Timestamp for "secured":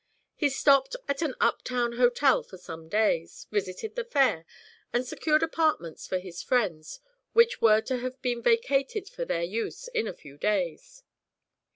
5.05-5.43